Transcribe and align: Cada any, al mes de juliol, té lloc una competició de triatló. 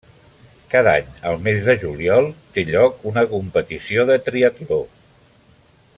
Cada 0.69 0.93
any, 1.01 1.11
al 1.31 1.37
mes 1.47 1.67
de 1.67 1.75
juliol, 1.83 2.29
té 2.55 2.65
lloc 2.71 3.07
una 3.13 3.27
competició 3.35 4.07
de 4.13 4.19
triatló. 4.31 4.85